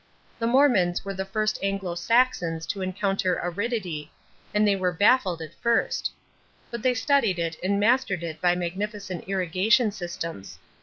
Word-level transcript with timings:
The 0.39 0.47
Mormons 0.47 1.05
were 1.05 1.13
the 1.13 1.25
first 1.25 1.59
Anglo 1.61 1.93
Saxons 1.93 2.65
to 2.65 2.81
encounter 2.81 3.39
aridity, 3.43 4.11
and 4.51 4.67
they 4.67 4.75
were 4.75 4.91
baffled 4.91 5.43
at 5.43 5.53
first; 5.53 6.09
but 6.71 6.81
they 6.81 6.95
studied 6.95 7.37
it 7.37 7.55
and 7.63 7.79
mastered 7.79 8.23
it 8.23 8.41
by 8.41 8.55
magnificent 8.55 9.25
irrigation 9.27 9.91
systems. 9.91 10.57